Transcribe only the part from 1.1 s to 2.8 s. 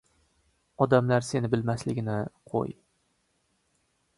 seni bilmasligini qo‘y